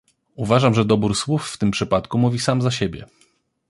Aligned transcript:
Uważam, 0.35 0.73
że 0.73 0.85
dobór 0.85 1.15
słów 1.15 1.45
w 1.47 1.57
tym 1.57 1.71
przypadku 1.71 2.17
mówi 2.17 2.39
sam 2.39 2.61
za 2.61 2.71
siebie 2.71 3.05